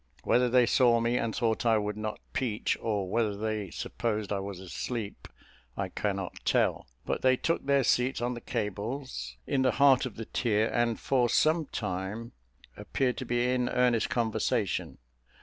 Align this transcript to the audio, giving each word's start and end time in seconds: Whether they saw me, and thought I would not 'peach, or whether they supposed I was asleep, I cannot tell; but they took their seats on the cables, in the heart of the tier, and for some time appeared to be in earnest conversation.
Whether 0.23 0.49
they 0.49 0.65
saw 0.65 0.99
me, 0.99 1.17
and 1.19 1.35
thought 1.35 1.63
I 1.63 1.77
would 1.77 1.95
not 1.95 2.19
'peach, 2.33 2.75
or 2.81 3.07
whether 3.07 3.37
they 3.37 3.69
supposed 3.69 4.33
I 4.33 4.39
was 4.39 4.59
asleep, 4.59 5.27
I 5.77 5.89
cannot 5.89 6.43
tell; 6.43 6.87
but 7.05 7.21
they 7.21 7.37
took 7.37 7.67
their 7.67 7.83
seats 7.83 8.19
on 8.19 8.33
the 8.33 8.41
cables, 8.41 9.37
in 9.45 9.61
the 9.61 9.73
heart 9.77 10.07
of 10.07 10.15
the 10.15 10.25
tier, 10.25 10.67
and 10.73 10.99
for 10.99 11.29
some 11.29 11.67
time 11.67 12.31
appeared 12.75 13.17
to 13.17 13.25
be 13.25 13.51
in 13.51 13.69
earnest 13.69 14.09
conversation. 14.09 14.97